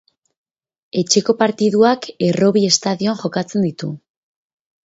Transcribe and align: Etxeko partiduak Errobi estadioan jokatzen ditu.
Etxeko 1.01 1.35
partiduak 1.43 2.09
Errobi 2.31 2.65
estadioan 2.73 3.23
jokatzen 3.23 3.67
ditu. 3.71 3.93